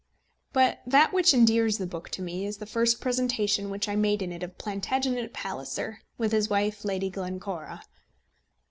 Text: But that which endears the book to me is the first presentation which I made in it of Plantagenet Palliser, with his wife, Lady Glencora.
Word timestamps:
But 0.51 0.81
that 0.87 1.13
which 1.13 1.31
endears 1.31 1.77
the 1.77 1.85
book 1.85 2.09
to 2.09 2.23
me 2.23 2.47
is 2.47 2.57
the 2.57 2.65
first 2.65 2.99
presentation 2.99 3.69
which 3.69 3.87
I 3.87 3.95
made 3.95 4.23
in 4.23 4.31
it 4.31 4.41
of 4.41 4.57
Plantagenet 4.57 5.31
Palliser, 5.31 6.01
with 6.17 6.31
his 6.31 6.49
wife, 6.49 6.83
Lady 6.83 7.11
Glencora. 7.11 7.83